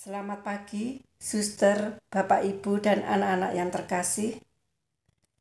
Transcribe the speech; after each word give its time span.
Selamat 0.00 0.40
pagi, 0.40 0.96
suster, 1.20 2.00
bapak, 2.08 2.40
ibu, 2.48 2.80
dan 2.80 3.04
anak-anak 3.04 3.52
yang 3.52 3.68
terkasih. 3.68 4.40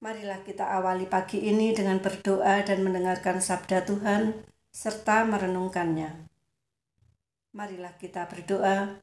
Marilah 0.04 0.44
kita 0.44 0.68
awali 0.68 1.08
pagi 1.08 1.48
ini 1.48 1.72
dengan 1.72 2.04
berdoa 2.04 2.60
dan 2.68 2.84
mendengarkan 2.84 3.40
sabda 3.40 3.88
Tuhan, 3.88 4.36
serta 4.68 5.24
merenungkannya. 5.24 6.28
Marilah 7.56 7.96
kita 8.04 8.28
berdoa 8.28 9.00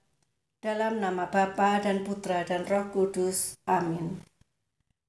dalam 0.60 1.00
nama 1.00 1.32
Bapa 1.32 1.80
dan 1.80 2.04
Putra 2.04 2.44
dan 2.44 2.68
Roh 2.68 2.92
Kudus. 2.92 3.56
Amin. 3.64 4.20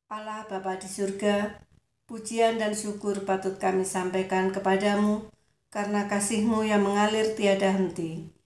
Allah 0.08 0.48
Bapa 0.48 0.80
di 0.80 0.88
surga, 0.88 1.60
pujian 2.08 2.56
dan 2.56 2.72
syukur 2.72 3.28
patut 3.28 3.60
kami 3.60 3.84
sampaikan 3.84 4.56
kepadamu 4.56 5.28
karena 5.68 6.08
kasihmu 6.08 6.64
yang 6.64 6.88
mengalir 6.88 7.36
tiada 7.36 7.68
henti 7.76 8.37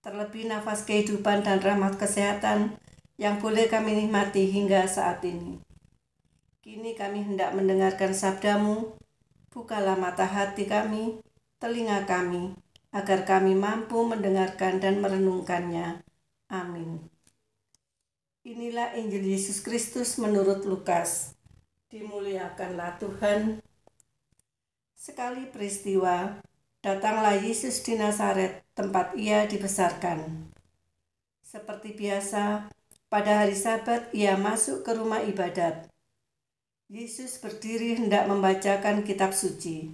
terlebih 0.00 0.48
nafas 0.48 0.88
kehidupan 0.88 1.44
dan 1.44 1.60
rahmat 1.60 2.00
kesehatan 2.00 2.80
yang 3.20 3.36
boleh 3.36 3.68
kami 3.68 3.92
nikmati 4.00 4.48
hingga 4.48 4.88
saat 4.88 5.20
ini. 5.28 5.60
Kini 6.64 6.96
kami 6.96 7.24
hendak 7.24 7.52
mendengarkan 7.52 8.16
sabdamu, 8.16 8.96
bukalah 9.52 9.96
mata 9.96 10.24
hati 10.24 10.64
kami, 10.64 11.20
telinga 11.60 12.08
kami, 12.08 12.56
agar 12.96 13.28
kami 13.28 13.52
mampu 13.52 14.00
mendengarkan 14.08 14.80
dan 14.80 15.04
merenungkannya. 15.04 16.00
Amin. 16.48 17.06
Inilah 18.40 18.96
Injil 18.96 19.36
Yesus 19.36 19.60
Kristus 19.60 20.16
menurut 20.16 20.64
Lukas. 20.64 21.36
Dimuliakanlah 21.92 22.96
Tuhan. 22.96 23.60
Sekali 24.96 25.44
peristiwa, 25.52 26.40
Datanglah 26.80 27.36
Yesus 27.36 27.84
di 27.84 28.00
Nazaret, 28.00 28.64
tempat 28.72 29.12
ia 29.12 29.44
dibesarkan. 29.44 30.48
Seperti 31.44 31.92
biasa, 31.92 32.72
pada 33.12 33.44
hari 33.44 33.52
Sabat 33.52 34.08
ia 34.16 34.40
masuk 34.40 34.80
ke 34.80 34.96
rumah 34.96 35.20
ibadat. 35.20 35.92
Yesus 36.88 37.36
berdiri 37.36 38.00
hendak 38.00 38.24
membacakan 38.32 39.04
kitab 39.04 39.36
suci. 39.36 39.92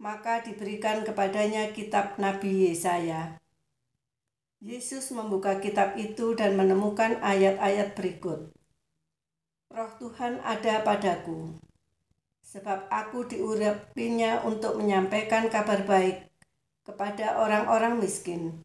Maka 0.00 0.40
diberikan 0.40 1.04
kepadanya 1.04 1.68
kitab 1.76 2.16
Nabi 2.16 2.72
Yesaya. 2.72 3.36
Yesus 4.64 5.12
membuka 5.12 5.60
kitab 5.60 6.00
itu 6.00 6.32
dan 6.32 6.56
menemukan 6.56 7.20
ayat-ayat 7.20 7.92
berikut. 7.92 8.48
Roh 9.68 9.92
Tuhan 10.00 10.40
ada 10.40 10.80
padaku, 10.80 11.52
sebab 12.46 12.86
aku 12.86 13.26
diurapinya 13.26 14.46
untuk 14.46 14.78
menyampaikan 14.78 15.50
kabar 15.50 15.82
baik 15.82 16.30
kepada 16.86 17.42
orang-orang 17.42 17.98
miskin. 17.98 18.62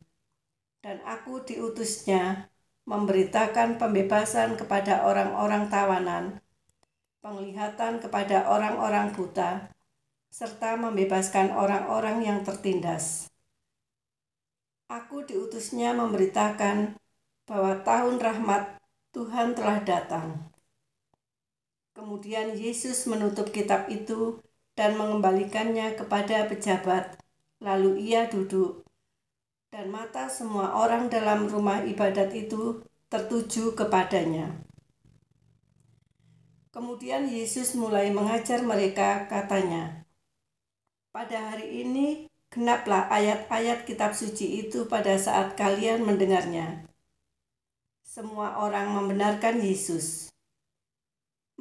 Dan 0.85 1.01
aku 1.01 1.41
diutusnya 1.41 2.53
memberitakan 2.85 3.81
pembebasan 3.81 4.53
kepada 4.57 5.05
orang-orang 5.05 5.69
tawanan, 5.73 6.41
penglihatan 7.25 7.97
kepada 7.97 8.49
orang-orang 8.49 9.13
buta, 9.13 9.73
serta 10.29 10.77
membebaskan 10.77 11.53
orang-orang 11.53 12.21
yang 12.21 12.39
tertindas. 12.45 13.29
Aku 14.89 15.25
diutusnya 15.25 15.97
memberitakan 15.97 16.97
bahwa 17.49 17.81
tahun 17.81 18.15
rahmat 18.21 18.63
Tuhan 19.13 19.57
telah 19.57 19.79
datang. 19.83 20.50
Kemudian 22.01 22.57
Yesus 22.57 23.05
menutup 23.05 23.53
kitab 23.53 23.85
itu 23.85 24.41
dan 24.73 24.97
mengembalikannya 24.97 25.93
kepada 25.93 26.49
pejabat. 26.49 27.13
Lalu 27.61 28.09
ia 28.09 28.25
duduk, 28.25 28.81
dan 29.69 29.93
mata 29.93 30.25
semua 30.25 30.81
orang 30.81 31.13
dalam 31.13 31.45
rumah 31.45 31.85
ibadat 31.85 32.33
itu 32.33 32.81
tertuju 33.05 33.77
kepadanya. 33.77 34.49
Kemudian 36.73 37.29
Yesus 37.29 37.77
mulai 37.77 38.09
mengajar 38.09 38.65
mereka, 38.65 39.29
katanya, 39.29 40.01
"Pada 41.13 41.53
hari 41.53 41.85
ini 41.85 42.25
genaplah 42.49 43.13
ayat-ayat 43.13 43.85
kitab 43.85 44.17
suci 44.17 44.65
itu 44.65 44.89
pada 44.89 45.21
saat 45.21 45.53
kalian 45.53 46.01
mendengarnya." 46.01 46.81
Semua 48.01 48.57
orang 48.57 48.89
membenarkan 48.89 49.61
Yesus. 49.61 50.30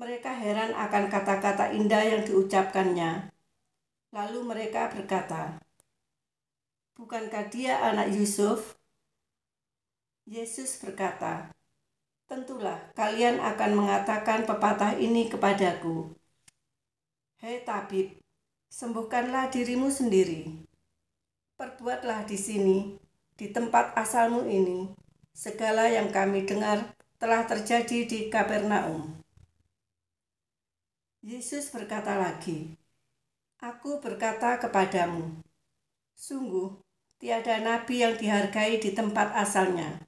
Mereka 0.01 0.33
heran 0.33 0.73
akan 0.73 1.13
kata-kata 1.13 1.77
indah 1.77 2.01
yang 2.01 2.25
diucapkannya. 2.25 3.29
Lalu 4.17 4.41
mereka 4.49 4.89
berkata, 4.89 5.61
Bukankah 6.97 7.53
dia 7.53 7.85
anak 7.85 8.09
Yusuf? 8.09 8.81
Yesus 10.25 10.81
berkata, 10.81 11.53
Tentulah 12.25 12.81
kalian 12.97 13.45
akan 13.45 13.77
mengatakan 13.77 14.49
pepatah 14.49 14.97
ini 14.97 15.29
kepadaku. 15.29 16.17
Hei 17.45 17.61
tabib, 17.61 18.17
sembuhkanlah 18.73 19.53
dirimu 19.53 19.93
sendiri. 19.93 20.65
Perbuatlah 21.61 22.25
di 22.25 22.41
sini, 22.41 22.97
di 23.37 23.53
tempat 23.53 23.93
asalmu 24.01 24.49
ini, 24.49 24.97
segala 25.37 25.93
yang 25.93 26.09
kami 26.09 26.49
dengar 26.49 26.97
telah 27.21 27.45
terjadi 27.45 28.09
di 28.09 28.33
Kapernaum. 28.33 29.20
Yesus 31.21 31.69
berkata 31.69 32.17
lagi, 32.17 32.81
Aku 33.61 34.01
berkata 34.01 34.57
kepadamu, 34.57 35.45
sungguh 36.17 36.81
tiada 37.21 37.61
nabi 37.61 38.01
yang 38.01 38.17
dihargai 38.17 38.81
di 38.81 38.97
tempat 38.97 39.37
asalnya. 39.37 40.01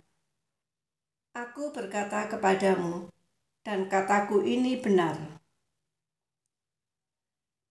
Aku 1.36 1.68
berkata 1.68 2.32
kepadamu, 2.32 3.12
dan 3.60 3.92
kataku 3.92 4.40
ini 4.40 4.80
benar. 4.80 5.20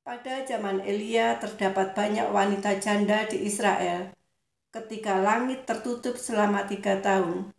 Pada 0.06 0.46
zaman 0.46 0.85
Elia 0.85 1.41
terdapat 1.41 1.97
banyak 1.97 2.30
wanita 2.30 2.78
janda 2.78 3.25
di 3.25 3.41
Israel 3.50 4.13
ketika 4.69 5.18
langit 5.18 5.66
tertutup 5.66 6.13
selama 6.13 6.69
tiga 6.69 7.01
tahun 7.01 7.50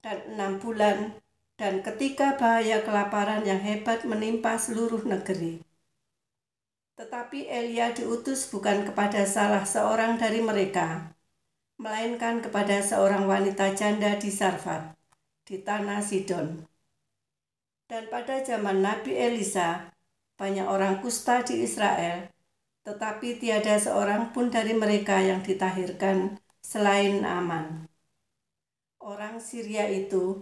dan 0.00 0.32
enam 0.32 0.56
bulan 0.56 1.20
dan 1.60 1.84
ketika 1.84 2.40
bahaya 2.40 2.80
kelaparan 2.80 3.44
yang 3.44 3.60
hebat 3.60 4.08
menimpa 4.08 4.56
seluruh 4.56 5.04
negeri. 5.04 5.60
Tetapi 6.96 7.52
Elia 7.52 7.92
diutus 7.92 8.48
bukan 8.48 8.88
kepada 8.88 9.28
salah 9.28 9.68
seorang 9.68 10.16
dari 10.16 10.40
mereka, 10.40 11.12
melainkan 11.76 12.40
kepada 12.40 12.80
seorang 12.80 13.28
wanita 13.28 13.76
janda 13.76 14.16
di 14.16 14.32
Sarfat, 14.32 14.96
di 15.44 15.60
tanah 15.60 16.00
Sidon. 16.00 16.64
Dan 17.84 18.08
pada 18.08 18.40
zaman 18.40 18.80
Nabi 18.80 19.20
Elisa, 19.20 19.92
banyak 20.40 20.64
orang 20.64 21.04
kusta 21.04 21.44
di 21.44 21.60
Israel, 21.60 22.32
tetapi 22.88 23.36
tiada 23.36 23.76
seorang 23.76 24.32
pun 24.32 24.48
dari 24.48 24.72
mereka 24.72 25.20
yang 25.20 25.44
ditahirkan 25.44 26.40
selain 26.64 27.20
Aman. 27.20 27.84
Orang 29.00 29.40
Syria 29.44 29.88
itu 29.88 30.40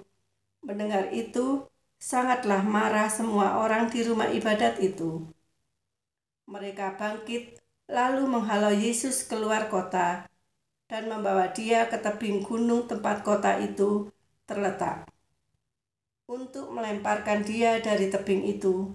Mendengar 0.63 1.11
itu, 1.15 1.67
sangatlah 1.99 2.63
marah 2.63 3.11
semua 3.11 3.59
orang 3.63 3.91
di 3.91 4.07
rumah 4.07 4.31
ibadat 4.31 4.79
itu. 4.79 5.27
Mereka 6.47 6.97
bangkit, 6.97 7.59
lalu 7.91 8.25
menghalau 8.25 8.73
Yesus 8.73 9.27
keluar 9.27 9.69
kota 9.69 10.29
dan 10.89 11.09
membawa 11.09 11.53
dia 11.53 11.89
ke 11.89 12.01
tebing 12.01 12.41
gunung 12.45 12.89
tempat 12.89 13.21
kota 13.21 13.61
itu 13.61 14.09
terletak 14.49 15.05
untuk 16.29 16.69
melemparkan 16.69 17.41
dia 17.41 17.81
dari 17.81 18.13
tebing 18.13 18.45
itu. 18.45 18.93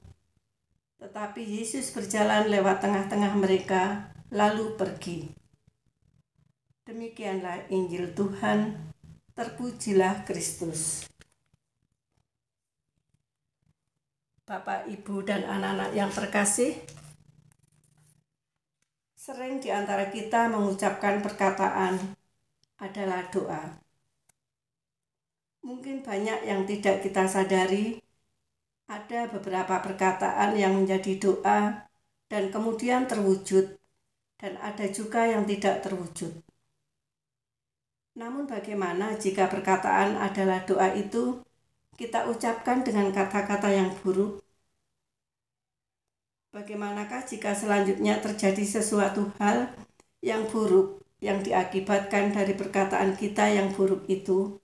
Tetapi 1.02 1.42
Yesus 1.42 1.90
berjalan 1.90 2.46
lewat 2.48 2.86
tengah-tengah 2.86 3.34
mereka, 3.34 4.14
lalu 4.30 4.78
pergi. 4.78 5.34
Demikianlah 6.86 7.68
Injil 7.74 8.14
Tuhan, 8.14 8.78
terpujilah 9.34 10.30
Kristus. 10.30 11.10
Bapak, 14.44 14.92
Ibu, 14.92 15.24
dan 15.24 15.48
anak-anak 15.48 15.96
yang 15.96 16.12
terkasih, 16.12 16.76
sering 19.16 19.64
di 19.64 19.72
antara 19.72 20.12
kita 20.12 20.52
mengucapkan 20.52 21.24
perkataan 21.24 21.96
adalah 22.84 23.24
doa. 23.32 23.80
Mungkin 25.64 26.04
banyak 26.04 26.44
yang 26.44 26.68
tidak 26.68 27.08
kita 27.08 27.24
sadari, 27.24 28.04
ada 28.92 29.32
beberapa 29.32 29.80
perkataan 29.80 30.60
yang 30.60 30.76
menjadi 30.76 31.24
doa 31.24 31.88
dan 32.28 32.52
kemudian 32.52 33.08
terwujud, 33.08 33.80
dan 34.36 34.60
ada 34.60 34.92
juga 34.92 35.24
yang 35.24 35.48
tidak 35.48 35.88
terwujud. 35.88 36.36
Namun, 38.20 38.44
bagaimana 38.44 39.16
jika 39.16 39.48
perkataan 39.48 40.20
adalah 40.20 40.68
doa 40.68 40.92
itu 41.00 41.40
kita 41.94 42.26
ucapkan 42.30 42.82
dengan 42.82 43.14
kata-kata 43.14 43.70
yang 43.70 43.94
buruk? 44.02 44.42
Bagaimanakah 46.54 47.26
jika 47.26 47.58
selanjutnya 47.58 48.22
terjadi 48.22 48.62
sesuatu 48.62 49.34
hal 49.42 49.74
yang 50.22 50.46
buruk 50.50 51.02
yang 51.18 51.42
diakibatkan 51.42 52.30
dari 52.30 52.54
perkataan 52.54 53.18
kita 53.18 53.50
yang 53.50 53.74
buruk 53.74 54.06
itu? 54.06 54.62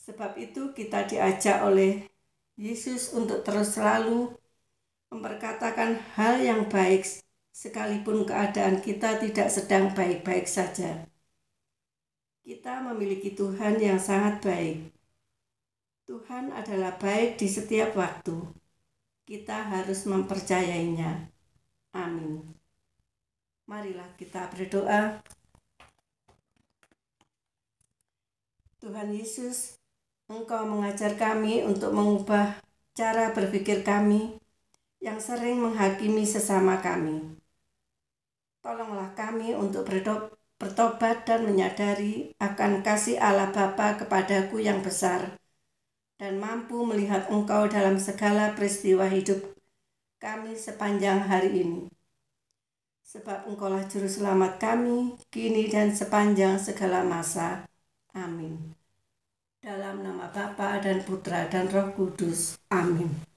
Sebab 0.00 0.36
itu 0.40 0.72
kita 0.72 1.04
diajak 1.04 1.64
oleh 1.64 2.08
Yesus 2.56 3.12
untuk 3.12 3.44
terus 3.44 3.76
selalu 3.76 4.32
memperkatakan 5.12 6.00
hal 6.16 6.40
yang 6.40 6.70
baik 6.70 7.04
sekalipun 7.52 8.24
keadaan 8.24 8.78
kita 8.78 9.20
tidak 9.20 9.48
sedang 9.50 9.90
baik-baik 9.92 10.48
saja. 10.48 11.04
Kita 12.44 12.84
memiliki 12.84 13.32
Tuhan 13.32 13.80
yang 13.80 13.96
sangat 13.98 14.38
baik. 14.44 14.93
Tuhan 16.04 16.52
adalah 16.52 17.00
baik 17.00 17.40
di 17.40 17.48
setiap 17.48 17.96
waktu. 17.96 18.36
Kita 19.24 19.72
harus 19.72 20.04
mempercayainya. 20.04 21.32
Amin. 21.96 22.44
Marilah 23.64 24.12
kita 24.20 24.52
berdoa. 24.52 25.24
Tuhan 28.84 29.16
Yesus, 29.16 29.80
Engkau 30.28 30.68
mengajar 30.68 31.16
kami 31.16 31.64
untuk 31.64 31.96
mengubah 31.96 32.60
cara 32.92 33.32
berpikir 33.32 33.80
kami 33.80 34.36
yang 35.00 35.16
sering 35.16 35.56
menghakimi 35.56 36.28
sesama 36.28 36.84
kami. 36.84 37.40
Tolonglah 38.60 39.16
kami 39.16 39.56
untuk 39.56 39.88
bertobat 40.60 41.24
dan 41.24 41.48
menyadari 41.48 42.36
akan 42.36 42.84
kasih 42.84 43.16
Allah 43.16 43.48
Bapa 43.48 43.96
kepadaku 44.04 44.60
yang 44.60 44.84
besar 44.84 45.40
dan 46.18 46.38
mampu 46.38 46.86
melihat 46.86 47.26
Engkau 47.30 47.66
dalam 47.66 47.98
segala 47.98 48.54
peristiwa 48.54 49.06
hidup 49.10 49.42
kami 50.22 50.56
sepanjang 50.56 51.20
hari 51.26 51.64
ini. 51.66 51.82
Sebab 53.04 53.46
Engkaulah 53.46 53.84
juru 53.86 54.08
selamat 54.08 54.56
kami, 54.56 55.20
kini 55.28 55.68
dan 55.68 55.92
sepanjang 55.92 56.56
segala 56.56 57.04
masa. 57.04 57.68
Amin. 58.16 58.74
Dalam 59.60 60.00
nama 60.00 60.32
Bapa 60.32 60.80
dan 60.80 61.04
Putra 61.04 61.46
dan 61.46 61.68
Roh 61.68 61.92
Kudus. 61.92 62.56
Amin. 62.72 63.33